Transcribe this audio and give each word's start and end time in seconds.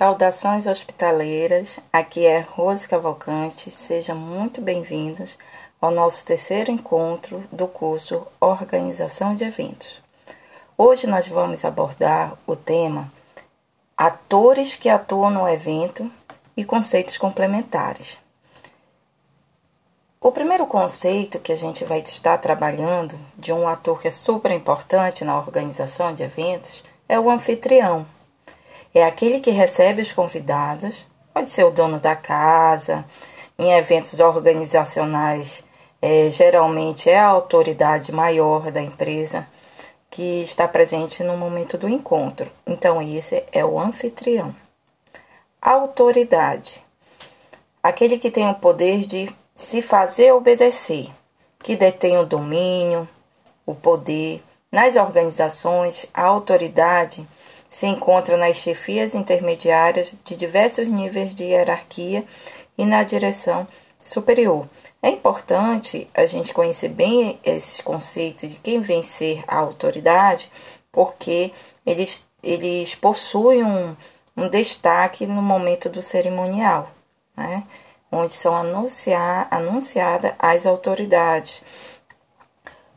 Saudações 0.00 0.66
hospitaleiras, 0.66 1.78
aqui 1.92 2.24
é 2.24 2.40
Rose 2.40 2.88
Cavalcante, 2.88 3.70
sejam 3.70 4.16
muito 4.16 4.62
bem-vindos 4.62 5.36
ao 5.78 5.90
nosso 5.90 6.24
terceiro 6.24 6.70
encontro 6.70 7.44
do 7.52 7.68
curso 7.68 8.26
Organização 8.40 9.34
de 9.34 9.44
Eventos. 9.44 10.00
Hoje 10.74 11.06
nós 11.06 11.28
vamos 11.28 11.66
abordar 11.66 12.32
o 12.46 12.56
tema 12.56 13.12
Atores 13.94 14.74
que 14.74 14.88
atuam 14.88 15.28
no 15.28 15.46
evento 15.46 16.10
e 16.56 16.64
conceitos 16.64 17.18
complementares. 17.18 18.16
O 20.18 20.32
primeiro 20.32 20.66
conceito 20.66 21.38
que 21.38 21.52
a 21.52 21.56
gente 21.56 21.84
vai 21.84 22.00
estar 22.00 22.38
trabalhando 22.38 23.20
de 23.36 23.52
um 23.52 23.68
ator 23.68 24.00
que 24.00 24.08
é 24.08 24.10
super 24.10 24.50
importante 24.50 25.26
na 25.26 25.36
organização 25.36 26.14
de 26.14 26.22
eventos 26.22 26.82
é 27.06 27.20
o 27.20 27.28
anfitrião. 27.28 28.06
É 28.94 29.04
aquele 29.04 29.40
que 29.40 29.50
recebe 29.50 30.02
os 30.02 30.12
convidados, 30.12 31.06
pode 31.32 31.50
ser 31.50 31.64
o 31.64 31.70
dono 31.70 32.00
da 32.00 32.16
casa, 32.16 33.04
em 33.58 33.72
eventos 33.72 34.18
organizacionais, 34.20 35.62
é, 36.02 36.30
geralmente 36.30 37.10
é 37.10 37.18
a 37.18 37.26
autoridade 37.26 38.10
maior 38.10 38.70
da 38.70 38.80
empresa 38.80 39.46
que 40.08 40.42
está 40.42 40.66
presente 40.66 41.22
no 41.22 41.36
momento 41.36 41.78
do 41.78 41.88
encontro. 41.88 42.50
Então, 42.66 43.00
esse 43.00 43.44
é 43.52 43.64
o 43.64 43.78
anfitrião. 43.78 44.54
Autoridade. 45.60 46.82
Aquele 47.82 48.18
que 48.18 48.30
tem 48.30 48.48
o 48.50 48.54
poder 48.54 49.06
de 49.06 49.30
se 49.54 49.80
fazer 49.82 50.32
obedecer, 50.32 51.08
que 51.62 51.76
detém 51.76 52.18
o 52.18 52.24
domínio, 52.24 53.08
o 53.64 53.74
poder. 53.74 54.42
Nas 54.72 54.96
organizações, 54.96 56.06
a 56.14 56.24
autoridade 56.24 57.26
se 57.70 57.86
encontra 57.86 58.36
nas 58.36 58.56
chefias 58.56 59.14
intermediárias 59.14 60.14
de 60.24 60.36
diversos 60.36 60.88
níveis 60.88 61.34
de 61.34 61.44
hierarquia 61.44 62.24
e 62.76 62.84
na 62.84 63.02
direção 63.02 63.66
superior. 64.02 64.68
É 65.02 65.08
importante 65.08 66.10
a 66.12 66.26
gente 66.26 66.52
conhecer 66.52 66.88
bem 66.88 67.38
esses 67.42 67.80
conceitos 67.80 68.50
de 68.50 68.56
quem 68.56 68.80
vem 68.80 69.02
ser 69.02 69.42
a 69.48 69.56
autoridade, 69.56 70.50
porque 70.92 71.52
eles, 71.86 72.26
eles 72.42 72.94
possuem 72.94 73.64
um, 73.64 73.96
um 74.36 74.48
destaque 74.48 75.26
no 75.26 75.40
momento 75.40 75.88
do 75.88 76.02
cerimonial. 76.02 76.90
Né? 77.34 77.64
onde 78.10 78.32
são 78.32 78.56
anunciar, 78.56 79.46
anunciadas 79.50 80.32
as 80.38 80.66
autoridades. 80.66 81.62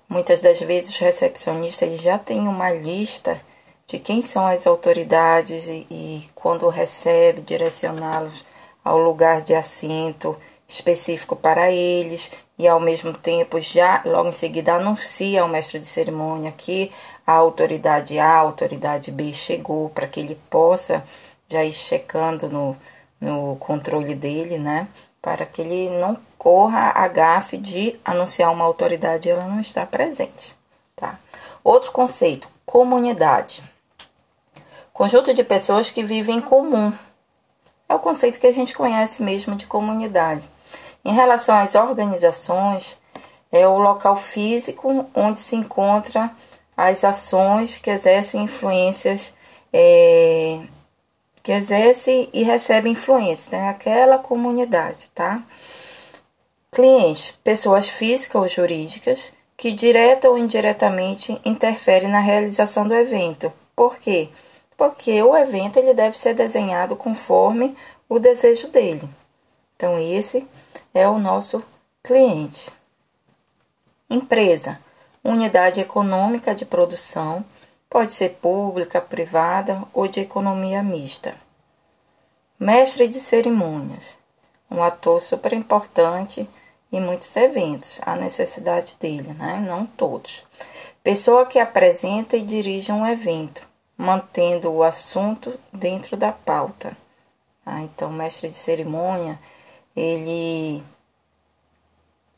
Muitas 0.09 0.41
das 0.41 0.59
vezes 0.59 0.91
os 0.91 0.99
recepcionistas 0.99 2.01
já 2.01 2.17
têm 2.17 2.47
uma 2.47 2.71
lista 2.71 3.39
de 3.87 3.99
quem 3.99 4.21
são 4.21 4.45
as 4.45 4.65
autoridades 4.65 5.67
e, 5.67 5.85
e 5.89 6.29
quando 6.33 6.67
recebe, 6.69 7.41
direcioná-los 7.41 8.43
ao 8.83 8.97
lugar 8.97 9.41
de 9.41 9.53
assento 9.53 10.37
específico 10.67 11.35
para 11.35 11.71
eles 11.71 12.31
e 12.57 12.67
ao 12.67 12.79
mesmo 12.79 13.13
tempo 13.13 13.59
já 13.59 14.01
logo 14.05 14.29
em 14.29 14.33
seguida 14.33 14.75
anuncia 14.75 15.41
ao 15.41 15.47
mestre 15.47 15.79
de 15.79 15.85
cerimônia 15.85 16.51
que 16.51 16.91
a 17.25 17.33
autoridade 17.33 18.17
A, 18.19 18.27
a 18.27 18.39
autoridade 18.39 19.11
B 19.11 19.33
chegou 19.33 19.89
para 19.89 20.07
que 20.07 20.19
ele 20.19 20.35
possa 20.49 21.03
já 21.49 21.63
ir 21.63 21.73
checando 21.73 22.49
no, 22.49 22.75
no 23.19 23.55
controle 23.57 24.15
dele, 24.15 24.57
né? 24.57 24.87
Para 25.21 25.45
que 25.45 25.61
ele 25.61 25.89
não 25.99 26.17
corra 26.37 26.91
a 26.95 27.07
gafe 27.07 27.57
de 27.57 27.97
anunciar 28.03 28.51
uma 28.51 28.65
autoridade 28.65 29.29
e 29.29 29.31
ela 29.31 29.45
não 29.45 29.59
está 29.59 29.85
presente, 29.85 30.55
tá? 30.95 31.19
Outro 31.63 31.91
conceito, 31.91 32.49
comunidade. 32.65 33.63
Conjunto 34.93 35.33
de 35.33 35.43
pessoas 35.43 35.89
que 35.89 36.03
vivem 36.03 36.37
em 36.37 36.41
comum. 36.41 36.93
É 37.89 37.95
o 37.95 37.99
conceito 37.99 38.39
que 38.39 38.47
a 38.47 38.53
gente 38.53 38.75
conhece 38.75 39.23
mesmo 39.23 39.55
de 39.55 39.65
comunidade. 39.65 40.47
Em 41.03 41.11
relação 41.11 41.55
às 41.55 41.73
organizações, 41.73 42.97
é 43.51 43.67
o 43.67 43.79
local 43.79 44.15
físico 44.15 45.05
onde 45.15 45.39
se 45.39 45.55
encontra 45.55 46.31
as 46.77 47.03
ações 47.03 47.77
que 47.77 47.89
exercem 47.89 48.43
influências 48.43 49.33
é, 49.71 50.59
que 51.41 51.51
exerce 51.51 52.29
e 52.31 52.43
recebe 52.43 52.89
influência, 52.89 53.57
né? 53.57 53.69
aquela 53.69 54.17
comunidade, 54.17 55.09
tá? 55.13 55.43
Clientes, 56.71 57.31
pessoas 57.43 57.89
físicas 57.89 58.41
ou 58.41 58.47
jurídicas 58.47 59.31
que 59.57 59.71
direta 59.71 60.29
ou 60.29 60.37
indiretamente 60.37 61.39
interferem 61.43 62.09
na 62.09 62.19
realização 62.19 62.87
do 62.87 62.93
evento. 62.93 63.51
Por 63.75 63.97
quê? 63.99 64.29
O 65.23 65.35
evento 65.35 65.77
ele 65.77 65.93
deve 65.93 66.17
ser 66.17 66.33
desenhado 66.33 66.95
conforme 66.95 67.75
o 68.09 68.19
desejo 68.19 68.67
dele. 68.67 69.09
Então 69.75 69.97
esse 69.99 70.47
é 70.93 71.07
o 71.07 71.19
nosso 71.19 71.63
cliente. 72.03 72.71
Empresa, 74.09 74.79
unidade 75.23 75.79
econômica 75.79 76.53
de 76.53 76.65
produção 76.65 77.45
Pode 77.93 78.11
ser 78.11 78.39
pública, 78.41 78.99
privada 78.99 79.83
ou 79.93 80.07
de 80.07 80.19
economia 80.19 80.81
mista. 80.81 81.35
Mestre 82.59 83.07
de 83.07 83.19
cerimônias, 83.19 84.17
um 84.67 84.81
ator 84.81 85.21
super 85.21 85.53
importante 85.53 86.49
em 86.91 86.99
muitos 86.99 87.35
eventos, 87.35 87.99
a 88.01 88.15
necessidade 88.15 88.97
dele, 88.99 89.31
né? 89.33 89.63
não 89.69 89.85
todos. 89.85 90.43
Pessoa 91.03 91.45
que 91.45 91.59
apresenta 91.59 92.35
e 92.35 92.41
dirige 92.41 92.91
um 92.91 93.05
evento, 93.05 93.61
mantendo 93.97 94.71
o 94.71 94.83
assunto 94.83 95.59
dentro 95.71 96.17
da 96.17 96.31
pauta. 96.31 96.97
Ah, 97.65 97.81
então, 97.81 98.11
mestre 98.11 98.49
de 98.49 98.55
cerimônia, 98.55 99.39
ele 99.95 100.83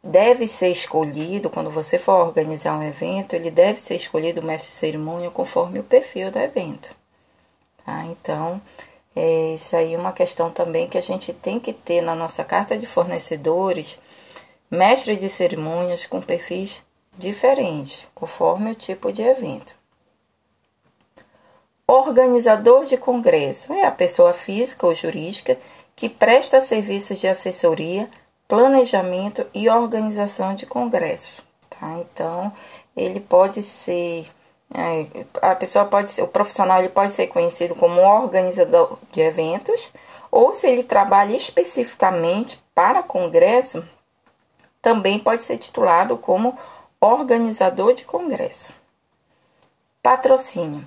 deve 0.03 0.47
ser 0.47 0.69
escolhido, 0.69 1.49
quando 1.49 1.71
você 1.71 1.97
for 1.97 2.25
organizar 2.25 2.77
um 2.77 2.83
evento, 2.83 3.35
ele 3.35 3.49
deve 3.49 3.81
ser 3.81 3.95
escolhido 3.95 4.41
o 4.41 4.43
mestre 4.43 4.69
de 4.69 4.77
cerimônia 4.77 5.31
conforme 5.31 5.79
o 5.79 5.83
perfil 5.83 6.29
do 6.31 6.37
evento. 6.37 6.95
Tá? 7.83 8.05
Então, 8.05 8.61
é, 9.15 9.55
isso 9.55 9.75
aí 9.75 9.93
é 9.93 9.97
uma 9.97 10.11
questão 10.11 10.51
também 10.51 10.87
que 10.87 10.97
a 10.97 11.01
gente 11.01 11.33
tem 11.33 11.59
que 11.59 11.73
ter 11.73 12.01
na 12.01 12.13
nossa 12.13 12.43
carta 12.43 12.77
de 12.77 12.85
fornecedores, 12.85 13.97
mestre 14.69 15.15
de 15.15 15.29
cerimônias 15.29 16.05
com 16.05 16.21
perfis 16.21 16.83
diferentes, 17.17 18.07
conforme 18.13 18.71
o 18.71 18.75
tipo 18.75 19.11
de 19.11 19.23
evento. 19.23 19.75
Organizador 21.87 22.83
de 22.85 22.97
congresso 22.97 23.71
é 23.73 23.85
a 23.85 23.91
pessoa 23.91 24.33
física 24.33 24.87
ou 24.87 24.93
jurídica 24.93 25.57
que 25.95 26.09
presta 26.09 26.59
serviços 26.59 27.19
de 27.19 27.27
assessoria 27.27 28.09
planejamento 28.47 29.45
e 29.53 29.69
organização 29.69 30.55
de 30.55 30.65
congressos. 30.65 31.41
Tá? 31.69 31.99
Então, 31.99 32.51
ele 32.95 33.19
pode 33.19 33.61
ser 33.61 34.27
é, 34.73 35.25
a 35.41 35.55
pessoa 35.55 35.85
pode 35.85 36.09
ser, 36.09 36.23
o 36.23 36.27
profissional 36.27 36.79
ele 36.79 36.89
pode 36.89 37.11
ser 37.11 37.27
conhecido 37.27 37.75
como 37.75 38.01
organizador 38.01 38.97
de 39.11 39.21
eventos, 39.21 39.91
ou 40.31 40.51
se 40.51 40.67
ele 40.67 40.83
trabalha 40.83 41.35
especificamente 41.35 42.61
para 42.73 43.03
congresso, 43.03 43.87
também 44.81 45.19
pode 45.19 45.41
ser 45.41 45.57
titulado 45.57 46.17
como 46.17 46.57
organizador 46.99 47.93
de 47.93 48.03
congresso. 48.05 48.73
Patrocínio. 50.01 50.85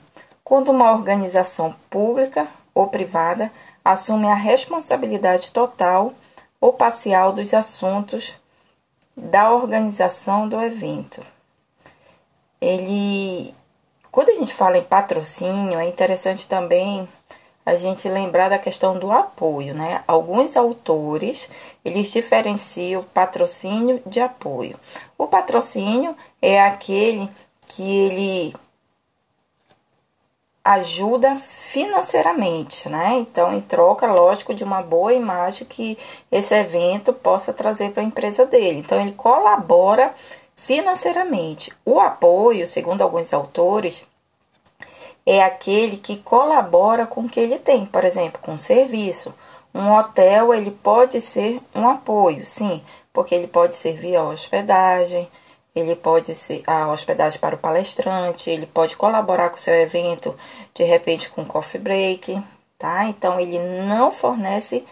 Quando 0.48 0.70
uma 0.70 0.92
organização 0.92 1.76
pública 1.90 2.48
ou 2.74 2.86
privada 2.86 3.52
assume 3.84 4.28
a 4.28 4.34
responsabilidade 4.34 5.50
total 5.50 6.14
ou 6.58 6.72
parcial 6.72 7.34
dos 7.34 7.52
assuntos 7.52 8.34
da 9.14 9.52
organização 9.52 10.48
do 10.48 10.58
evento. 10.58 11.22
Ele, 12.58 13.54
quando 14.10 14.30
a 14.30 14.36
gente 14.36 14.54
fala 14.54 14.78
em 14.78 14.82
patrocínio, 14.82 15.78
é 15.78 15.86
interessante 15.86 16.48
também 16.48 17.06
a 17.66 17.76
gente 17.76 18.08
lembrar 18.08 18.48
da 18.48 18.58
questão 18.58 18.98
do 18.98 19.12
apoio, 19.12 19.74
né? 19.74 20.02
Alguns 20.08 20.56
autores, 20.56 21.50
eles 21.84 22.10
diferenciam 22.10 23.04
patrocínio 23.12 24.00
de 24.06 24.18
apoio. 24.18 24.80
O 25.18 25.26
patrocínio 25.26 26.16
é 26.40 26.58
aquele 26.58 27.28
que 27.66 27.82
ele 27.82 28.54
ajuda 30.68 31.34
financeiramente, 31.36 32.88
né? 32.88 33.14
Então, 33.14 33.52
em 33.52 33.60
troca, 33.60 34.06
lógico, 34.06 34.54
de 34.54 34.62
uma 34.62 34.82
boa 34.82 35.14
imagem 35.14 35.66
que 35.66 35.96
esse 36.30 36.54
evento 36.54 37.12
possa 37.12 37.52
trazer 37.52 37.92
para 37.92 38.02
a 38.02 38.06
empresa 38.06 38.44
dele. 38.44 38.80
Então, 38.80 39.00
ele 39.00 39.12
colabora 39.12 40.12
financeiramente. 40.54 41.72
O 41.84 41.98
apoio, 41.98 42.66
segundo 42.66 43.00
alguns 43.00 43.32
autores, 43.32 44.04
é 45.24 45.42
aquele 45.42 45.96
que 45.96 46.16
colabora 46.16 47.06
com 47.06 47.22
o 47.22 47.28
que 47.28 47.40
ele 47.40 47.58
tem, 47.58 47.86
por 47.86 48.04
exemplo, 48.04 48.40
com 48.42 48.58
serviço. 48.58 49.34
Um 49.74 49.94
hotel, 49.94 50.52
ele 50.52 50.70
pode 50.70 51.20
ser 51.20 51.60
um 51.74 51.88
apoio, 51.88 52.44
sim, 52.44 52.82
porque 53.12 53.34
ele 53.34 53.46
pode 53.46 53.74
servir 53.74 54.16
a 54.16 54.24
hospedagem, 54.24 55.28
ele 55.78 55.96
pode 55.96 56.34
ser 56.34 56.62
a 56.66 56.90
hospedagem 56.90 57.40
para 57.40 57.54
o 57.54 57.58
palestrante, 57.58 58.50
ele 58.50 58.66
pode 58.66 58.96
colaborar 58.96 59.50
com 59.50 59.56
o 59.56 59.60
seu 59.60 59.74
evento, 59.74 60.36
de 60.74 60.84
repente 60.84 61.30
com 61.30 61.44
coffee 61.44 61.80
break, 61.80 62.42
tá? 62.78 63.04
Então 63.04 63.38
ele 63.38 63.58
não 63.58 64.10
fornece 64.10 64.84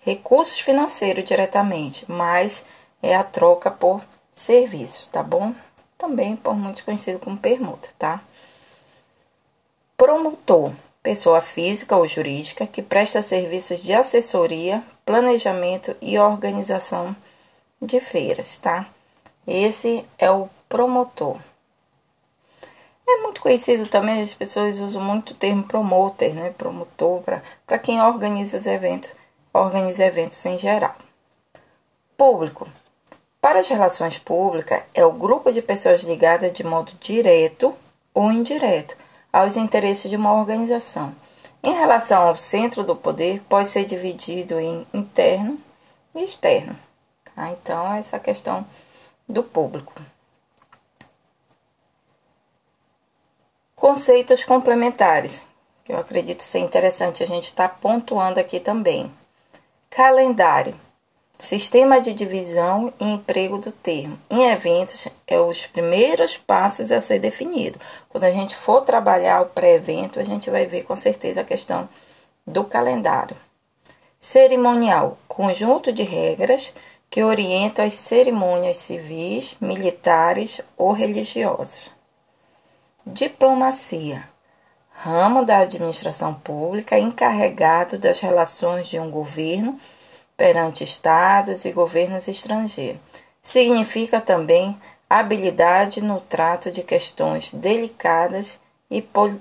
recursos 0.00 0.60
financeiros 0.60 1.24
diretamente, 1.24 2.04
mas 2.08 2.64
é 3.02 3.14
a 3.14 3.22
troca 3.22 3.70
por 3.70 4.02
serviços, 4.34 5.08
tá 5.08 5.22
bom? 5.22 5.54
Também 5.96 6.36
por 6.36 6.56
muitos 6.56 6.82
conhecido 6.82 7.18
como 7.18 7.36
permuta, 7.36 7.88
tá? 7.98 8.22
Promotor, 9.96 10.72
pessoa 11.02 11.40
física 11.40 11.96
ou 11.96 12.06
jurídica 12.06 12.66
que 12.66 12.82
presta 12.82 13.20
serviços 13.20 13.80
de 13.82 13.92
assessoria, 13.92 14.82
planejamento 15.04 15.96
e 16.00 16.18
organização 16.18 17.16
de 17.82 18.00
feiras, 18.00 18.58
tá? 18.58 18.86
Esse 19.50 20.04
é 20.18 20.30
o 20.30 20.46
promotor. 20.68 21.38
É 23.08 23.22
muito 23.22 23.40
conhecido 23.40 23.86
também, 23.86 24.20
as 24.20 24.34
pessoas 24.34 24.78
usam 24.78 25.00
muito 25.00 25.30
o 25.30 25.34
termo 25.34 25.62
promoter, 25.62 26.34
né? 26.34 26.50
Promotor, 26.50 27.22
para 27.66 27.78
quem 27.78 27.98
organiza 27.98 28.58
os 28.58 28.66
eventos, 28.66 29.10
organiza 29.50 30.04
eventos 30.04 30.44
em 30.44 30.58
geral. 30.58 30.94
Público. 32.14 32.68
Para 33.40 33.60
as 33.60 33.68
relações 33.68 34.18
públicas, 34.18 34.82
é 34.92 35.02
o 35.06 35.12
grupo 35.12 35.50
de 35.50 35.62
pessoas 35.62 36.02
ligadas 36.02 36.52
de 36.52 36.62
modo 36.62 36.92
direto 37.00 37.74
ou 38.12 38.30
indireto 38.30 38.98
aos 39.32 39.56
interesses 39.56 40.10
de 40.10 40.16
uma 40.16 40.34
organização. 40.34 41.16
Em 41.62 41.72
relação 41.72 42.20
ao 42.20 42.36
centro 42.36 42.84
do 42.84 42.94
poder, 42.94 43.40
pode 43.48 43.68
ser 43.68 43.86
dividido 43.86 44.60
em 44.60 44.86
interno 44.92 45.58
e 46.14 46.22
externo. 46.22 46.76
Tá? 47.34 47.48
Então, 47.50 47.94
essa 47.94 48.18
questão 48.18 48.66
do 49.28 49.42
público. 49.42 49.92
Conceitos 53.76 54.42
complementares, 54.42 55.42
que 55.84 55.92
eu 55.92 55.98
acredito 55.98 56.42
ser 56.42 56.60
interessante 56.60 57.22
a 57.22 57.26
gente 57.26 57.44
estar 57.44 57.68
tá 57.68 57.74
pontuando 57.74 58.40
aqui 58.40 58.58
também. 58.58 59.12
Calendário. 59.90 60.74
Sistema 61.38 62.00
de 62.00 62.12
divisão 62.12 62.92
e 62.98 63.04
emprego 63.04 63.58
do 63.58 63.70
termo. 63.70 64.18
Em 64.28 64.50
eventos, 64.50 65.06
é 65.24 65.38
os 65.38 65.66
primeiros 65.66 66.36
passos 66.36 66.90
a 66.90 67.00
ser 67.00 67.20
definido. 67.20 67.78
Quando 68.08 68.24
a 68.24 68.32
gente 68.32 68.56
for 68.56 68.80
trabalhar 68.80 69.42
o 69.42 69.46
pré-evento, 69.46 70.18
a 70.18 70.24
gente 70.24 70.50
vai 70.50 70.66
ver 70.66 70.82
com 70.82 70.96
certeza 70.96 71.42
a 71.42 71.44
questão 71.44 71.88
do 72.44 72.64
calendário. 72.64 73.36
Cerimonial. 74.18 75.16
Conjunto 75.28 75.92
de 75.92 76.02
regras 76.02 76.72
que 77.10 77.22
orientam 77.22 77.84
as 77.84 77.94
cerimônias 77.94 78.76
civis, 78.76 79.56
militares 79.60 80.60
ou 80.76 80.92
religiosas. 80.92 81.92
Diplomacia 83.06 84.28
ramo 85.00 85.44
da 85.44 85.58
administração 85.58 86.34
pública 86.34 86.98
encarregado 86.98 87.98
das 87.98 88.18
relações 88.18 88.88
de 88.88 88.98
um 88.98 89.08
governo 89.08 89.78
perante 90.36 90.82
estados 90.82 91.64
e 91.64 91.70
governos 91.70 92.26
estrangeiros. 92.26 93.00
Significa 93.40 94.20
também 94.20 94.78
habilidade 95.08 96.02
no 96.02 96.20
trato 96.20 96.70
de 96.70 96.82
questões 96.82 97.52
delicadas 97.52 98.58
e 98.90 99.00
pol 99.00 99.38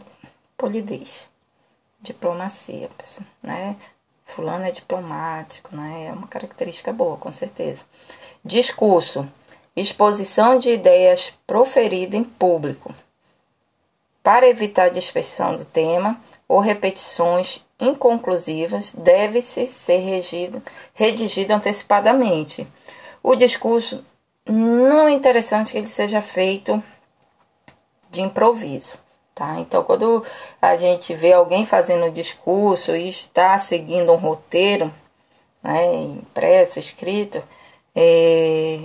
polidez. 0.56 1.28
Diplomacia, 2.02 2.90
né? 3.42 3.76
Fulano 4.28 4.66
é 4.66 4.72
diplomático, 4.72 5.76
né? 5.76 6.08
É 6.10 6.12
uma 6.12 6.28
característica 6.28 6.94
boa, 6.94 7.18
com 7.18 7.32
certeza. 7.32 7.84
Discurso. 8.44 9.28
Exposição 9.76 10.58
de 10.60 10.72
ideias 10.72 11.34
proferida 11.46 12.16
em 12.16 12.24
público 12.24 12.94
para 14.28 14.46
evitar 14.46 14.88
a 14.88 14.90
dispersão 14.90 15.56
do 15.56 15.64
tema 15.64 16.20
ou 16.50 16.60
repetições 16.60 17.66
inconclusivas, 17.80 18.92
deve-se 18.92 19.68
ser 19.68 20.00
regido, 20.00 20.62
redigido 20.94 21.54
antecipadamente. 21.54 22.68
O 23.24 23.36
discurso 23.36 24.04
não 24.46 25.08
é 25.08 25.12
interessante 25.12 25.72
que 25.72 25.78
ele 25.78 25.88
seja 25.88 26.20
feito 26.20 26.84
de 28.10 28.22
improviso. 28.22 28.98
Tá? 29.38 29.60
Então, 29.60 29.84
quando 29.84 30.24
a 30.60 30.76
gente 30.76 31.14
vê 31.14 31.32
alguém 31.32 31.64
fazendo 31.64 32.12
discurso 32.12 32.96
e 32.96 33.08
está 33.08 33.60
seguindo 33.60 34.12
um 34.12 34.16
roteiro, 34.16 34.92
né, 35.62 35.94
impresso, 35.94 36.80
escrito, 36.80 37.44
é, 37.96 38.80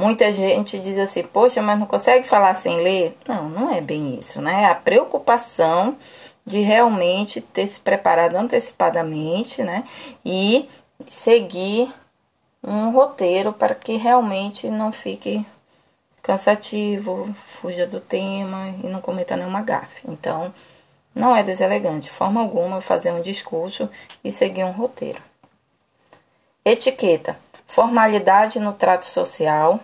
Muita 0.00 0.32
gente 0.32 0.78
diz 0.78 0.96
assim, 0.96 1.22
poxa, 1.22 1.60
mas 1.60 1.78
não 1.78 1.86
consegue 1.86 2.26
falar 2.26 2.54
sem 2.54 2.78
ler? 2.80 3.14
Não, 3.28 3.50
não 3.50 3.70
é 3.70 3.82
bem 3.82 4.18
isso, 4.18 4.40
né? 4.40 4.64
A 4.64 4.74
preocupação 4.74 5.94
de 6.46 6.60
realmente 6.60 7.42
ter 7.42 7.66
se 7.66 7.78
preparado 7.80 8.34
antecipadamente, 8.34 9.62
né? 9.62 9.84
E 10.24 10.66
seguir 11.06 11.92
um 12.64 12.92
roteiro 12.92 13.52
para 13.52 13.74
que 13.74 13.98
realmente 13.98 14.70
não 14.70 14.90
fique 14.90 15.44
cansativo, 16.22 17.34
fuja 17.60 17.86
do 17.86 18.00
tema 18.00 18.68
e 18.82 18.86
não 18.86 19.00
cometa 19.00 19.36
nenhuma 19.36 19.62
gafe. 19.62 20.08
Então, 20.08 20.52
não 21.14 21.34
é 21.34 21.42
deselegante 21.42 22.04
de 22.04 22.10
forma 22.10 22.40
alguma 22.40 22.80
fazer 22.80 23.12
um 23.12 23.22
discurso 23.22 23.88
e 24.22 24.30
seguir 24.30 24.64
um 24.64 24.70
roteiro. 24.70 25.20
Etiqueta: 26.64 27.38
formalidade 27.66 28.60
no 28.60 28.72
trato 28.72 29.06
social 29.06 29.80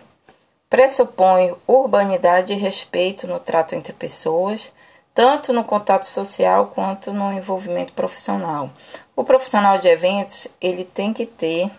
pressupõe 0.69 1.55
urbanidade 1.65 2.53
e 2.53 2.57
respeito 2.57 3.27
no 3.27 3.39
trato 3.39 3.73
entre 3.73 3.93
pessoas, 3.93 4.71
tanto 5.13 5.53
no 5.53 5.63
contato 5.63 6.05
social 6.05 6.67
quanto 6.67 7.13
no 7.13 7.31
envolvimento 7.31 7.93
profissional. 7.93 8.69
O 9.15 9.23
profissional 9.23 9.79
de 9.79 9.87
eventos, 9.87 10.47
ele 10.61 10.83
tem 10.83 11.13
que 11.13 11.25
ter 11.25 11.71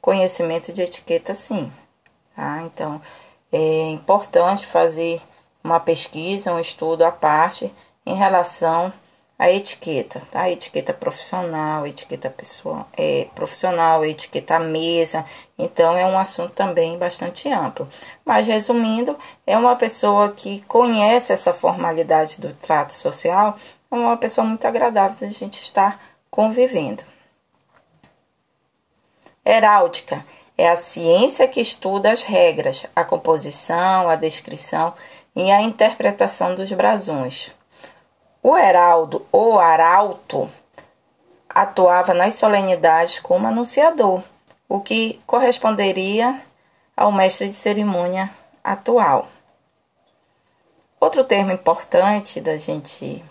conhecimento 0.00 0.72
de 0.72 0.82
etiqueta 0.82 1.34
sim, 1.34 1.70
tá? 2.34 2.62
Então, 2.62 3.00
é 3.52 3.88
importante 3.90 4.66
fazer 4.66 5.20
uma 5.62 5.80
pesquisa, 5.80 6.52
um 6.52 6.60
estudo 6.60 7.04
à 7.04 7.10
parte 7.10 7.72
em 8.04 8.14
relação 8.14 8.92
a 9.38 9.50
etiqueta, 9.52 10.20
tá? 10.32 10.50
Etiqueta 10.50 10.92
profissional, 10.92 11.86
etiqueta 11.86 12.28
pessoal, 12.28 12.88
é, 12.96 13.28
profissional, 13.36 14.04
etiqueta 14.04 14.58
mesa. 14.58 15.24
Então, 15.56 15.96
é 15.96 16.04
um 16.04 16.18
assunto 16.18 16.50
também 16.52 16.98
bastante 16.98 17.48
amplo. 17.48 17.88
Mas, 18.24 18.46
resumindo, 18.48 19.16
é 19.46 19.56
uma 19.56 19.76
pessoa 19.76 20.32
que 20.32 20.60
conhece 20.62 21.32
essa 21.32 21.52
formalidade 21.52 22.40
do 22.40 22.52
trato 22.52 22.92
social, 22.92 23.56
é 23.90 23.94
uma 23.94 24.16
pessoa 24.16 24.44
muito 24.44 24.66
agradável 24.66 25.28
a 25.28 25.30
gente 25.30 25.62
estar 25.62 26.00
convivendo. 26.30 27.04
Heráldica 29.44 30.26
é 30.58 30.68
a 30.68 30.74
ciência 30.74 31.46
que 31.46 31.60
estuda 31.60 32.10
as 32.10 32.24
regras, 32.24 32.84
a 32.94 33.04
composição, 33.04 34.10
a 34.10 34.16
descrição 34.16 34.92
e 35.34 35.52
a 35.52 35.62
interpretação 35.62 36.56
dos 36.56 36.72
brasões. 36.72 37.52
O 38.42 38.58
heraldo 38.58 39.24
ou 39.30 39.60
arauto 39.60 40.50
atuava 41.48 42.12
nas 42.12 42.34
solenidades 42.34 43.20
como 43.20 43.46
anunciador, 43.46 44.20
o 44.68 44.80
que 44.80 45.20
corresponderia 45.24 46.42
ao 46.96 47.12
mestre 47.12 47.46
de 47.46 47.54
cerimônia 47.54 48.28
atual. 48.62 49.28
Outro 51.00 51.22
termo 51.22 51.52
importante 51.52 52.40
da 52.40 52.58
gente 52.58 53.24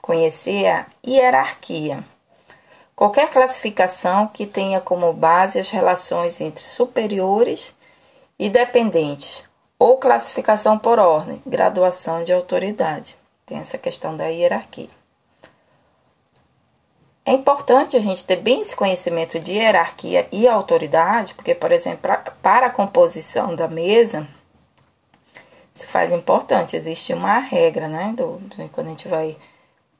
conhecer 0.00 0.64
é 0.64 0.72
a 0.72 0.86
hierarquia. 1.06 2.02
Qualquer 2.94 3.30
classificação 3.30 4.26
que 4.28 4.46
tenha 4.46 4.80
como 4.80 5.12
base 5.12 5.58
as 5.58 5.70
relações 5.70 6.40
entre 6.40 6.62
superiores 6.62 7.74
e 8.38 8.48
dependentes, 8.48 9.44
ou 9.78 9.96
classificação 9.96 10.78
por 10.78 10.98
ordem, 10.98 11.42
graduação 11.46 12.22
de 12.22 12.32
autoridade. 12.32 13.16
Tem 13.44 13.58
essa 13.58 13.76
questão 13.76 14.16
da 14.16 14.26
hierarquia. 14.26 14.88
É 17.24 17.32
importante 17.32 17.96
a 17.96 18.00
gente 18.00 18.24
ter 18.24 18.36
bem 18.36 18.60
esse 18.60 18.74
conhecimento 18.74 19.38
de 19.38 19.52
hierarquia 19.52 20.28
e 20.32 20.48
autoridade, 20.48 21.34
porque, 21.34 21.54
por 21.54 21.70
exemplo, 21.70 22.10
para 22.42 22.66
a 22.66 22.70
composição 22.70 23.54
da 23.54 23.68
mesa, 23.68 24.26
se 25.74 25.86
faz 25.86 26.12
importante, 26.12 26.76
existe 26.76 27.14
uma 27.14 27.38
regra, 27.38 27.88
né? 27.88 28.12
Do, 28.16 28.38
do, 28.38 28.68
quando 28.70 28.88
a 28.88 28.90
gente 28.90 29.08
vai 29.08 29.36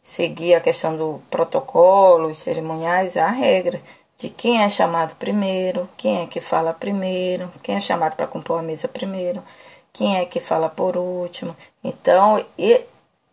seguir 0.03 0.55
a 0.55 0.61
questão 0.61 0.97
do 0.97 1.23
protocolo, 1.31 2.29
os 2.29 2.39
cerimoniais, 2.39 3.17
a 3.17 3.29
regra 3.29 3.81
de 4.19 4.29
quem 4.31 4.63
é 4.63 4.71
chamado 4.71 5.17
primeiro, 5.17 5.89
quem 5.97 6.23
é 6.23 6.27
que 6.27 6.41
fala 6.41 6.73
primeiro, 6.73 7.51
quem 7.63 7.75
é 7.75 7.81
chamado 7.81 8.15
para 8.15 8.27
compor 8.27 8.61
a 8.61 8.63
mesa 8.63 8.87
primeiro, 8.87 9.43
quem 9.93 10.17
é 10.17 10.25
que 10.25 10.39
fala 10.39 10.69
por 10.69 10.97
último. 10.97 11.57
Então, 11.83 12.45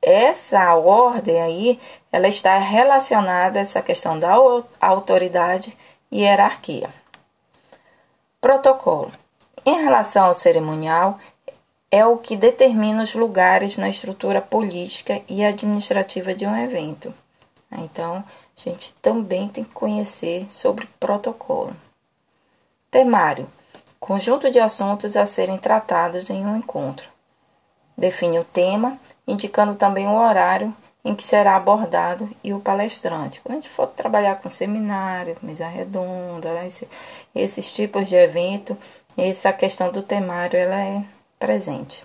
essa 0.01 0.75
ordem 0.75 1.41
aí, 1.41 1.79
ela 2.11 2.27
está 2.27 2.57
relacionada 2.57 3.59
a 3.59 3.61
essa 3.61 3.81
questão 3.81 4.17
da 4.17 4.35
autoridade 4.79 5.77
e 6.11 6.21
hierarquia. 6.21 6.89
Protocolo. 8.41 9.11
Em 9.65 9.83
relação 9.83 10.25
ao 10.25 10.33
cerimonial, 10.33 11.19
é 11.91 12.05
o 12.05 12.17
que 12.17 12.35
determina 12.35 13.03
os 13.03 13.13
lugares 13.13 13.77
na 13.77 13.89
estrutura 13.89 14.41
política 14.41 15.21
e 15.27 15.43
administrativa 15.43 16.33
de 16.33 16.45
um 16.45 16.55
evento. 16.55 17.13
Então, 17.71 18.23
a 18.57 18.69
gente 18.69 18.93
também 18.95 19.47
tem 19.47 19.63
que 19.63 19.73
conhecer 19.73 20.45
sobre 20.51 20.87
protocolo. 20.99 21.75
Temário: 22.91 23.47
conjunto 23.99 24.49
de 24.51 24.59
assuntos 24.59 25.15
a 25.15 25.25
serem 25.25 25.57
tratados 25.57 26.29
em 26.29 26.45
um 26.45 26.55
encontro. 26.55 27.09
Define 27.97 28.39
o 28.39 28.45
tema, 28.45 28.99
indicando 29.27 29.75
também 29.75 30.07
o 30.07 30.15
horário 30.15 30.75
em 31.03 31.15
que 31.15 31.23
será 31.23 31.55
abordado 31.55 32.29
e 32.43 32.53
o 32.53 32.59
palestrante. 32.59 33.39
Quando 33.41 33.57
a 33.57 33.61
gente 33.61 33.69
for 33.69 33.87
trabalhar 33.87 34.35
com 34.35 34.49
seminário, 34.49 35.37
mesa 35.41 35.67
redonda, 35.67 36.65
esse, 36.65 36.87
esses 37.33 37.71
tipos 37.71 38.07
de 38.09 38.15
evento, 38.15 38.77
essa 39.17 39.53
questão 39.53 39.91
do 39.91 40.01
temário 40.01 40.59
ela 40.59 40.79
é 40.81 41.03
presente. 41.39 42.03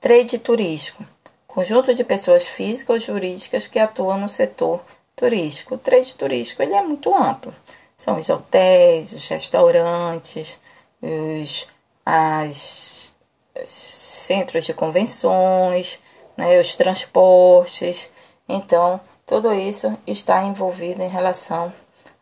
Trade 0.00 0.38
turístico. 0.38 1.06
Conjunto 1.46 1.94
de 1.94 2.02
pessoas 2.02 2.46
físicas 2.46 3.08
ou 3.08 3.14
jurídicas 3.14 3.66
que 3.66 3.78
atuam 3.78 4.18
no 4.18 4.28
setor 4.28 4.82
turístico. 5.14 5.76
O 5.76 5.78
trade 5.78 6.14
turístico 6.14 6.62
ele 6.62 6.74
é 6.74 6.82
muito 6.82 7.14
amplo. 7.14 7.54
São 7.96 8.18
os 8.18 8.28
hotéis, 8.28 9.12
os 9.12 9.28
restaurantes, 9.28 10.58
os 11.00 11.66
as, 12.04 13.14
os 13.54 13.70
centros 13.70 14.64
de 14.64 14.74
convenções, 14.74 16.00
né, 16.36 16.60
os 16.60 16.76
transportes. 16.76 18.10
Então, 18.48 19.00
tudo 19.24 19.52
isso 19.52 19.96
está 20.06 20.42
envolvido 20.42 21.02
em 21.02 21.08
relação 21.08 21.72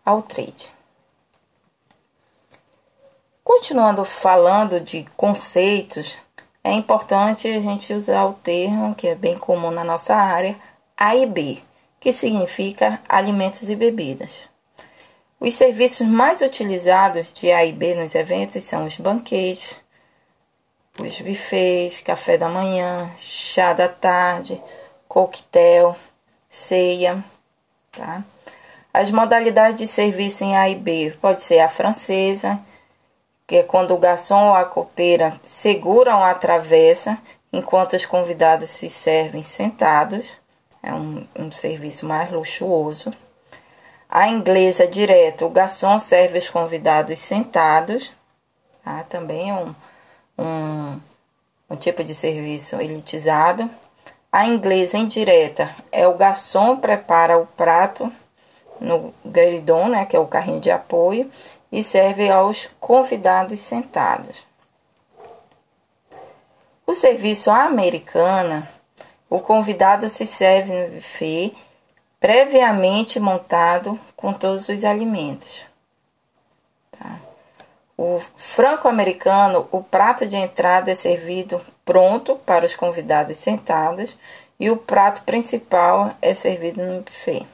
ao 0.04 0.22
trade. 0.22 0.70
Continuando 3.52 4.04
falando 4.04 4.80
de 4.80 5.04
conceitos, 5.16 6.16
é 6.62 6.72
importante 6.72 7.48
a 7.48 7.60
gente 7.60 7.92
usar 7.92 8.24
o 8.26 8.32
termo 8.32 8.94
que 8.94 9.08
é 9.08 9.14
bem 9.16 9.36
comum 9.36 9.72
na 9.72 9.82
nossa 9.82 10.14
área, 10.14 10.56
A 10.96 11.16
e 11.16 11.26
B, 11.26 11.58
que 11.98 12.12
significa 12.12 13.00
alimentos 13.08 13.68
e 13.68 13.74
bebidas. 13.74 14.42
Os 15.40 15.54
serviços 15.54 16.06
mais 16.06 16.40
utilizados 16.40 17.32
de 17.32 17.50
A 17.50 17.64
e 17.64 17.72
B 17.72 17.96
nos 17.96 18.14
eventos 18.14 18.62
são 18.62 18.86
os 18.86 18.96
banquetes, 18.96 19.74
os 21.00 21.20
buffets, 21.20 22.00
café 22.00 22.38
da 22.38 22.48
manhã, 22.48 23.10
chá 23.18 23.72
da 23.72 23.88
tarde, 23.88 24.62
coquetel, 25.08 25.96
ceia, 26.48 27.22
tá? 27.90 28.22
As 28.94 29.10
modalidades 29.10 29.74
de 29.74 29.88
serviço 29.88 30.44
em 30.44 30.56
A 30.56 30.68
e 30.68 30.76
B 30.76 31.12
pode 31.20 31.42
ser 31.42 31.58
a 31.58 31.68
francesa, 31.68 32.64
que 33.50 33.56
é 33.56 33.62
quando 33.64 33.92
o 33.92 33.98
garçom 33.98 34.50
ou 34.50 34.54
a 34.54 34.64
copeira 34.64 35.34
seguram 35.44 36.22
a 36.22 36.32
travessa 36.34 37.18
enquanto 37.52 37.96
os 37.96 38.06
convidados 38.06 38.70
se 38.70 38.88
servem 38.88 39.42
sentados. 39.42 40.24
É 40.80 40.94
um, 40.94 41.26
um 41.36 41.50
serviço 41.50 42.06
mais 42.06 42.30
luxuoso. 42.30 43.12
A 44.08 44.28
inglesa 44.28 44.86
direto, 44.86 45.46
o 45.46 45.50
garçom 45.50 45.98
serve 45.98 46.38
os 46.38 46.48
convidados 46.48 47.18
sentados. 47.18 48.12
Tá? 48.84 49.02
Também 49.08 49.50
é 49.50 49.54
um, 49.54 49.74
um, 50.38 51.00
um 51.70 51.74
tipo 51.74 52.04
de 52.04 52.14
serviço 52.14 52.80
elitizado. 52.80 53.68
A 54.30 54.46
inglesa 54.46 54.96
indireta 54.96 55.68
é 55.90 56.06
o 56.06 56.14
garçom 56.14 56.76
prepara 56.76 57.36
o 57.36 57.46
prato 57.46 58.12
no 58.80 59.12
gueridon, 59.26 59.88
né, 59.88 60.06
que 60.06 60.14
é 60.14 60.20
o 60.20 60.28
carrinho 60.28 60.60
de 60.60 60.70
apoio, 60.70 61.28
e 61.70 61.82
serve 61.82 62.30
aos 62.30 62.66
convidados 62.80 63.58
sentados. 63.60 64.44
O 66.86 66.94
serviço 66.94 67.50
americana, 67.50 68.68
o 69.28 69.38
convidado 69.38 70.08
se 70.08 70.26
serve 70.26 70.86
no 70.86 70.94
buffet 70.94 71.52
previamente 72.18 73.18
montado 73.18 73.98
com 74.14 74.32
todos 74.32 74.68
os 74.68 74.84
alimentos. 74.84 75.62
O 77.96 78.18
franco-americano, 78.34 79.68
o 79.70 79.82
prato 79.82 80.26
de 80.26 80.34
entrada 80.34 80.90
é 80.90 80.94
servido 80.94 81.60
pronto 81.84 82.36
para 82.46 82.64
os 82.64 82.74
convidados 82.74 83.36
sentados 83.36 84.16
e 84.58 84.70
o 84.70 84.78
prato 84.78 85.22
principal 85.22 86.14
é 86.22 86.32
servido 86.32 86.82
no 86.82 87.02
buffet. 87.02 87.46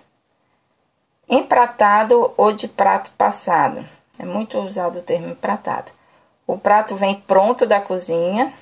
Empratado 1.28 2.32
ou 2.36 2.52
de 2.52 2.68
prato 2.68 3.10
passado. 3.18 3.84
É 4.18 4.24
muito 4.24 4.58
usado 4.58 4.98
o 4.98 5.02
termo 5.02 5.28
empratado. 5.28 5.92
O 6.46 6.56
prato 6.58 6.94
vem 6.96 7.16
pronto 7.20 7.66
da 7.66 7.80
cozinha 7.80 8.52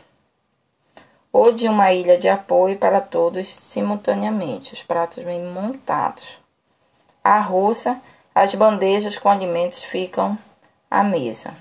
ou 1.32 1.52
de 1.52 1.68
uma 1.68 1.92
ilha 1.92 2.16
de 2.16 2.28
apoio 2.28 2.78
para 2.78 3.00
todos 3.00 3.48
simultaneamente. 3.48 4.72
Os 4.72 4.82
pratos 4.82 5.22
vêm 5.22 5.42
montados. 5.42 6.38
A 7.22 7.40
russa, 7.40 8.00
as 8.34 8.54
bandejas 8.54 9.18
com 9.18 9.28
alimentos 9.28 9.82
ficam 9.82 10.38
à 10.90 11.02
mesa. 11.02 11.54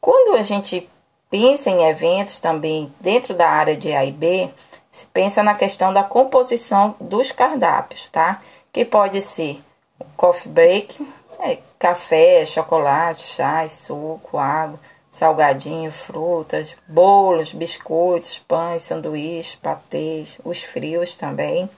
Quando 0.00 0.36
a 0.36 0.42
gente 0.42 0.90
pensa 1.30 1.70
em 1.70 1.84
eventos 1.84 2.40
também 2.40 2.92
dentro 3.00 3.34
da 3.34 3.48
área 3.48 3.76
de 3.76 3.92
A 3.92 4.04
e 4.04 4.12
B, 4.12 4.50
se 4.90 5.06
pensa 5.06 5.42
na 5.42 5.54
questão 5.54 5.92
da 5.92 6.04
composição 6.04 6.94
dos 7.00 7.32
cardápios, 7.32 8.10
tá? 8.10 8.42
Que 8.72 8.84
pode 8.84 9.22
ser 9.22 9.62
o 9.98 10.04
coffee 10.16 10.52
break, 10.52 11.06
é, 11.40 11.58
café, 11.78 12.44
chocolate, 12.44 13.22
chá, 13.22 13.68
suco, 13.68 14.38
água, 14.38 14.78
salgadinho, 15.10 15.92
frutas, 15.92 16.74
bolos, 16.86 17.52
biscoitos, 17.52 18.38
pães, 18.38 18.82
sanduíches, 18.82 19.56
patês, 19.56 20.38
os 20.44 20.62
frios 20.62 21.16
também. 21.16 21.68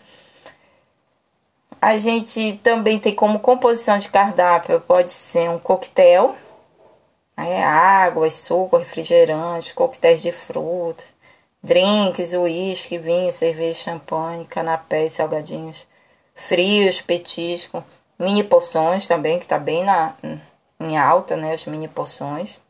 A 1.80 1.98
gente 1.98 2.58
também 2.62 2.98
tem 2.98 3.14
como 3.14 3.38
composição 3.38 3.98
de 3.98 4.08
cardápio, 4.08 4.80
pode 4.80 5.12
ser 5.12 5.50
um 5.50 5.58
coquetel, 5.58 6.34
é, 7.36 7.62
água, 7.62 8.30
suco, 8.30 8.76
refrigerante, 8.76 9.74
coquetéis 9.74 10.22
de 10.22 10.32
frutas, 10.32 11.14
drinks, 11.62 12.32
uísque, 12.32 12.96
vinho, 12.96 13.32
cerveja, 13.32 13.82
champanhe, 13.82 14.44
canapés, 14.46 15.14
salgadinhos 15.14 15.86
frios, 16.34 17.00
petisco, 17.00 17.84
mini 18.18 18.44
poções 18.44 19.06
também, 19.06 19.38
que 19.38 19.44
está 19.44 19.58
bem 19.58 19.84
na, 19.84 20.14
em 20.80 20.96
alta, 20.96 21.36
né, 21.36 21.54
as 21.54 21.66
mini 21.66 21.88
poções. 21.88 22.60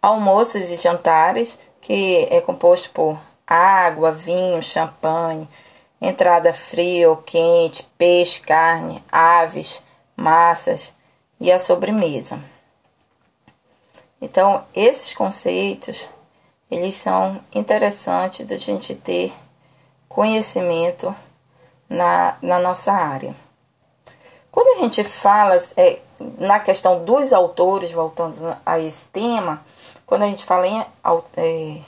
Almoços 0.00 0.70
e 0.70 0.76
jantares, 0.76 1.58
que 1.80 2.26
é 2.30 2.40
composto 2.40 2.90
por 2.90 3.18
água, 3.46 4.12
vinho, 4.12 4.62
champanhe, 4.62 5.48
entrada 6.00 6.52
fria 6.52 7.08
ou 7.10 7.16
quente, 7.16 7.82
peixe, 7.96 8.40
carne, 8.40 9.02
aves, 9.10 9.82
massas 10.16 10.92
e 11.40 11.50
a 11.52 11.58
sobremesa. 11.58 12.38
Então, 14.20 14.64
esses 14.74 15.12
conceitos, 15.14 16.06
eles 16.70 16.94
são 16.94 17.40
interessantes 17.54 18.46
da 18.46 18.56
gente 18.56 18.94
ter 18.94 19.32
conhecimento 20.08 21.14
na, 21.88 22.36
na 22.42 22.58
nossa 22.58 22.92
área. 22.92 23.34
Quando 24.56 24.78
a 24.78 24.82
gente 24.84 25.04
fala 25.04 25.58
é, 25.76 25.98
na 26.38 26.58
questão 26.58 27.04
dos 27.04 27.30
autores, 27.30 27.90
voltando 27.90 28.56
a 28.64 28.80
esse 28.80 29.04
tema, 29.08 29.62
quando 30.06 30.22
a 30.22 30.26
gente 30.28 30.46
fala 30.46 30.66
em 30.66 30.82
é, 31.36 31.80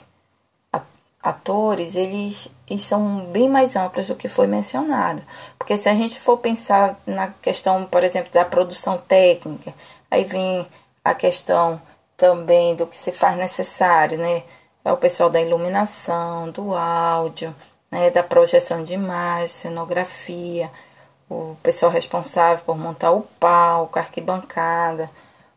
atores, 1.19 1.95
eles, 1.95 2.47
eles 2.69 2.83
são 2.83 3.21
bem 3.25 3.49
mais 3.49 3.75
amplos 3.75 4.05
do 4.05 4.15
que 4.15 4.27
foi 4.27 4.45
mencionado. 4.45 5.23
Porque 5.57 5.79
se 5.79 5.89
a 5.89 5.95
gente 5.95 6.19
for 6.19 6.37
pensar 6.37 6.95
na 7.07 7.29
questão, 7.41 7.85
por 7.85 8.03
exemplo, 8.03 8.31
da 8.31 8.45
produção 8.45 8.99
técnica, 8.99 9.73
aí 10.11 10.23
vem 10.23 10.67
a 11.03 11.15
questão 11.15 11.81
também 12.15 12.75
do 12.75 12.85
que 12.85 12.95
se 12.95 13.11
faz 13.11 13.35
necessário, 13.35 14.19
né? 14.19 14.43
É 14.85 14.91
o 14.91 14.97
pessoal 14.97 15.31
da 15.31 15.41
iluminação, 15.41 16.51
do 16.51 16.75
áudio, 16.75 17.55
né? 17.89 18.11
da 18.11 18.21
projeção 18.21 18.83
de 18.83 18.93
imagem, 18.93 19.47
cenografia, 19.47 20.69
o 21.29 21.55
pessoal 21.61 21.91
responsável 21.91 22.63
por 22.65 22.77
montar 22.77 23.11
o 23.11 23.21
palco, 23.39 23.99
a 23.99 24.01
arquibancada, 24.01 25.09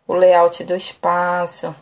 o 0.07 0.15
layout 0.15 0.63
do 0.65 0.77
espaço. 0.77 1.75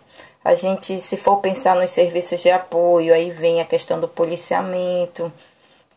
A 0.44 0.54
gente, 0.54 1.00
se 1.00 1.16
for 1.16 1.38
pensar 1.38 1.76
nos 1.76 1.90
serviços 1.90 2.40
de 2.40 2.50
apoio, 2.50 3.12
aí 3.12 3.30
vem 3.30 3.60
a 3.60 3.64
questão 3.64 4.00
do 4.00 4.08
policiamento, 4.08 5.32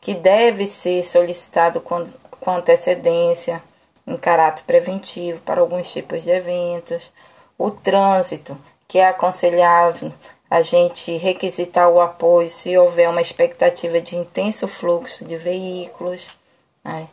que 0.01 0.13
deve 0.13 0.65
ser 0.65 1.03
solicitado 1.03 1.79
com, 1.79 2.05
com 2.41 2.51
antecedência, 2.51 3.63
em 4.05 4.17
caráter 4.17 4.63
preventivo 4.63 5.39
para 5.41 5.61
alguns 5.61 5.91
tipos 5.91 6.23
de 6.23 6.31
eventos. 6.31 7.09
O 7.57 7.71
trânsito, 7.71 8.57
que 8.87 8.99
é 8.99 9.07
aconselhável 9.07 10.11
a 10.49 10.61
gente 10.61 11.15
requisitar 11.17 11.89
o 11.89 11.99
apoio 11.99 12.49
se 12.49 12.77
houver 12.77 13.09
uma 13.09 13.21
expectativa 13.21 13.99
de 13.99 14.15
intenso 14.15 14.67
fluxo 14.67 15.25
de 15.25 15.37
veículos. 15.37 16.27
Né? 16.83 17.07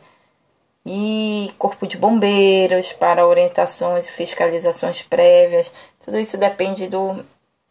E 0.85 1.53
corpo 1.59 1.85
de 1.85 1.97
bombeiros 1.97 2.91
para 2.93 3.27
orientações 3.27 4.07
e 4.07 4.11
fiscalizações 4.11 5.01
prévias. 5.03 5.71
Tudo 6.03 6.17
isso 6.17 6.37
depende 6.37 6.87
do, 6.87 7.23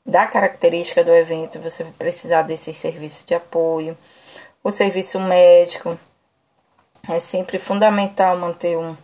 da 0.07 0.27
característica 0.27 1.03
do 1.03 1.13
evento. 1.13 1.59
Você 1.61 1.83
vai 1.83 1.93
precisar 1.93 2.43
desses 2.43 2.77
serviços 2.77 3.25
de 3.25 3.35
apoio. 3.35 3.99
O 4.63 4.71
serviço 4.71 5.19
médico, 5.19 5.99
é 7.09 7.19
sempre 7.19 7.59
fundamental 7.59 8.37
manter 8.37 8.77
um, 8.77 8.97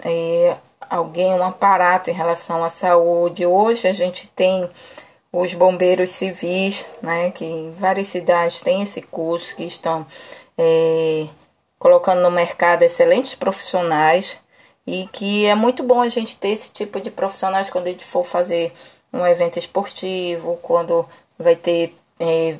é, 0.00 0.56
alguém, 0.88 1.32
um 1.32 1.44
aparato 1.44 2.10
em 2.10 2.14
relação 2.14 2.64
à 2.64 2.68
saúde. 2.68 3.46
Hoje 3.46 3.86
a 3.86 3.92
gente 3.92 4.28
tem 4.28 4.68
os 5.32 5.54
bombeiros 5.54 6.10
civis, 6.10 6.86
né, 7.02 7.30
que 7.30 7.44
em 7.44 7.70
várias 7.72 8.08
cidades 8.08 8.60
têm 8.60 8.82
esse 8.82 9.02
curso, 9.02 9.54
que 9.54 9.64
estão 9.64 10.06
é, 10.56 11.26
colocando 11.78 12.22
no 12.22 12.30
mercado 12.30 12.82
excelentes 12.82 13.34
profissionais 13.34 14.36
e 14.86 15.06
que 15.12 15.46
é 15.46 15.54
muito 15.54 15.82
bom 15.82 16.00
a 16.00 16.08
gente 16.08 16.36
ter 16.36 16.48
esse 16.48 16.72
tipo 16.72 17.00
de 17.00 17.10
profissionais 17.10 17.68
quando 17.70 17.86
a 17.86 17.90
gente 17.90 18.04
for 18.04 18.24
fazer 18.24 18.72
um 19.12 19.26
evento 19.26 19.58
esportivo, 19.58 20.58
quando 20.62 21.06
vai 21.38 21.54
ter 21.56 21.94
é, 22.18 22.56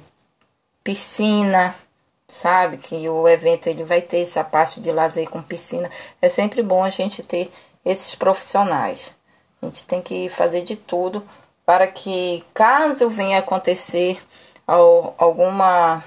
piscina, 0.85 1.75
sabe? 2.27 2.79
Que 2.79 3.09
o 3.09 3.27
evento 3.27 3.67
ele 3.67 3.85
vai 3.85 4.01
ter 4.01 4.21
essa 4.21 4.45
parte 4.45 4.81
de 4.81 4.93
lazer 4.93 5.29
com 5.29 5.43
piscina. 5.43 5.91
É 6.21 6.29
sempre 6.29 6.63
bom 6.63 6.85
a 6.85 6.91
gente 6.91 7.23
ter 7.23 7.51
esses 7.85 8.15
profissionais. 8.15 9.13
A 9.61 9.67
gente 9.67 9.85
tem 9.87 10.01
que 10.01 10.29
fazer 10.29 10.63
de 10.63 10.77
tudo 10.77 11.27
para 11.65 11.87
que, 11.87 12.45
caso 12.55 13.11
venha 13.11 13.39
acontecer 13.39 14.21
alguma 14.67 16.03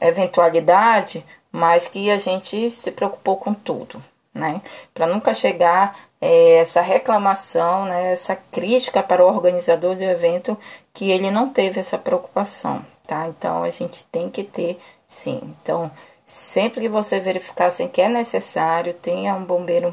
eventualidade, 0.00 1.24
mas 1.52 1.86
que 1.86 2.10
a 2.10 2.18
gente 2.18 2.70
se 2.70 2.90
preocupou 2.90 3.36
com 3.36 3.52
tudo, 3.52 4.02
né? 4.34 4.62
Para 4.94 5.06
nunca 5.06 5.34
chegar 5.34 5.96
é, 6.20 6.56
essa 6.56 6.80
reclamação, 6.80 7.84
né, 7.84 8.12
essa 8.12 8.34
crítica 8.34 9.02
para 9.02 9.24
o 9.24 9.28
organizador 9.28 9.94
do 9.94 10.02
evento 10.02 10.56
que 10.94 11.10
ele 11.10 11.30
não 11.30 11.50
teve 11.50 11.78
essa 11.78 11.98
preocupação, 11.98 12.84
tá? 13.06 13.28
Então 13.28 13.62
a 13.62 13.70
gente 13.70 14.04
tem 14.06 14.30
que 14.30 14.42
ter, 14.42 14.78
sim. 15.06 15.40
Então 15.62 15.90
sempre 16.24 16.80
que 16.80 16.88
você 16.88 17.20
verificar 17.20 17.66
assim, 17.66 17.88
que 17.88 18.00
é 18.00 18.08
necessário, 18.08 18.94
tenha 18.94 19.34
um 19.34 19.44
bombeiro 19.44 19.92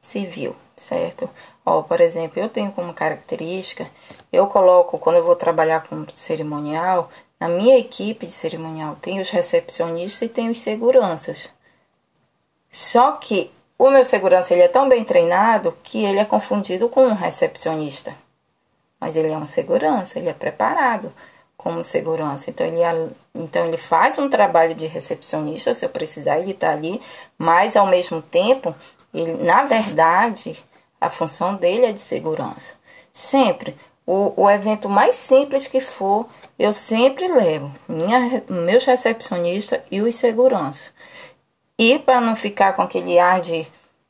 civil, 0.00 0.54
certo? 0.76 1.28
Ó, 1.64 1.82
por 1.82 2.00
exemplo, 2.00 2.40
eu 2.40 2.48
tenho 2.48 2.70
como 2.72 2.92
característica, 2.92 3.90
eu 4.32 4.46
coloco 4.46 4.98
quando 4.98 5.16
eu 5.16 5.24
vou 5.24 5.34
trabalhar 5.34 5.84
com 5.88 6.06
cerimonial, 6.14 7.10
na 7.38 7.48
minha 7.48 7.78
equipe 7.78 8.26
de 8.26 8.32
cerimonial 8.32 8.96
tem 8.96 9.20
os 9.20 9.30
recepcionistas 9.30 10.22
e 10.22 10.28
tem 10.28 10.50
os 10.50 10.60
seguranças. 10.60 11.48
Só 12.70 13.12
que 13.12 13.50
o 13.78 13.90
meu 13.90 14.04
segurança 14.04 14.54
ele 14.54 14.62
é 14.62 14.68
tão 14.68 14.88
bem 14.88 15.04
treinado 15.04 15.76
que 15.82 16.04
ele 16.04 16.18
é 16.18 16.24
confundido 16.24 16.88
com 16.88 17.06
um 17.06 17.14
recepcionista. 17.14 18.14
Mas 18.98 19.16
ele 19.16 19.30
é 19.30 19.36
um 19.36 19.44
segurança, 19.44 20.18
ele 20.18 20.30
é 20.30 20.32
preparado 20.32 21.12
como 21.56 21.84
segurança. 21.84 22.48
Então 22.48 22.66
ele, 22.66 23.14
então 23.34 23.66
ele 23.66 23.76
faz 23.76 24.18
um 24.18 24.30
trabalho 24.30 24.74
de 24.74 24.86
recepcionista, 24.86 25.74
se 25.74 25.84
eu 25.84 25.90
precisar, 25.90 26.38
ele 26.38 26.52
está 26.52 26.70
ali, 26.70 27.00
mas 27.36 27.76
ao 27.76 27.86
mesmo 27.86 28.22
tempo, 28.22 28.74
ele, 29.12 29.42
na 29.42 29.64
verdade, 29.64 30.62
a 31.00 31.10
função 31.10 31.54
dele 31.54 31.86
é 31.86 31.92
de 31.92 32.00
segurança. 32.00 32.74
Sempre. 33.12 33.76
O, 34.06 34.44
o 34.44 34.50
evento 34.50 34.88
mais 34.88 35.16
simples 35.16 35.66
que 35.66 35.80
for, 35.80 36.28
eu 36.58 36.72
sempre 36.72 37.28
levo 37.28 37.70
minha, 37.88 38.42
meus 38.48 38.84
recepcionistas 38.84 39.80
e 39.90 40.00
os 40.00 40.14
seguranças. 40.14 40.92
E 41.78 41.98
para 41.98 42.20
não 42.20 42.34
ficar 42.34 42.72
com 42.74 42.82
aquele 42.82 43.18
ar 43.18 43.40
de. 43.40 43.66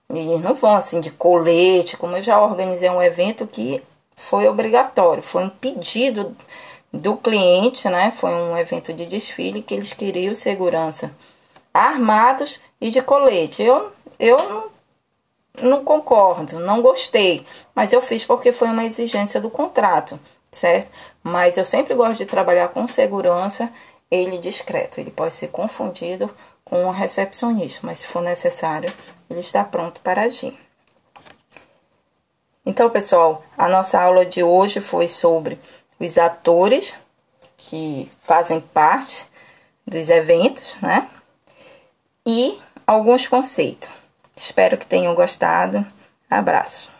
Eles 0.09 0.41
não 0.41 0.55
vão 0.55 0.76
assim 0.76 1.00
de 1.00 1.11
colete, 1.11 1.97
como 1.97 2.17
eu 2.17 2.23
já 2.23 2.41
organizei 2.41 2.88
um 2.88 3.03
evento 3.03 3.45
que 3.45 3.83
foi 4.15 4.47
obrigatório, 4.47 5.23
foi 5.23 5.45
um 5.45 5.49
pedido 5.49 6.37
do 6.93 7.17
cliente, 7.17 7.88
né? 7.88 8.12
Foi 8.17 8.33
um 8.33 8.57
evento 8.57 8.93
de 8.95 9.05
desfile 9.07 9.62
que 9.62 9.75
eles 9.75 9.93
queriam 9.93 10.33
segurança 10.33 11.12
armados 11.75 12.61
e 12.81 12.91
de 12.91 13.03
colete. 13.03 13.65
Eu, 13.65 13.91
eu 14.19 14.38
não, 14.49 15.71
não 15.71 15.85
concordo, 15.85 16.61
não 16.61 16.80
gostei, 16.80 17.45
mas 17.75 17.93
eu 17.93 18.00
fiz 18.00 18.25
porque 18.25 18.52
foi 18.52 18.69
uma 18.69 18.85
exigência 18.85 19.41
do 19.41 19.50
contrato 19.50 20.19
certo? 20.50 20.91
Mas 21.23 21.56
eu 21.56 21.65
sempre 21.65 21.95
gosto 21.95 22.19
de 22.19 22.26
trabalhar 22.26 22.69
com 22.69 22.87
segurança, 22.87 23.73
ele 24.11 24.39
discreto. 24.39 25.00
Ele 25.00 25.11
pode 25.11 25.35
ser 25.35 25.49
confundido 25.49 26.35
com 26.65 26.85
um 26.85 26.91
recepcionista, 26.91 27.80
mas 27.82 27.99
se 27.99 28.06
for 28.06 28.23
necessário, 28.23 28.93
ele 29.30 29.41
está 29.41 29.63
pronto 29.63 30.00
para 30.00 30.23
agir. 30.23 30.59
Então, 32.65 32.91
pessoal, 32.91 33.45
a 33.56 33.69
nossa 33.69 34.00
aula 34.00 34.26
de 34.26 34.43
hoje 34.43 34.80
foi 34.80 35.09
sobre 35.09 35.61
os 36.00 36.19
atores 36.19 36.97
que 37.56 38.11
fazem 38.23 38.61
parte 38.61 39.25
dos 39.87 40.11
eventos, 40.11 40.76
né? 40.82 41.09
E 42.26 42.59
alguns 42.85 43.28
conceitos. 43.28 43.89
Espero 44.35 44.76
que 44.76 44.87
tenham 44.87 45.15
gostado. 45.15 45.87
Abraço. 46.28 46.96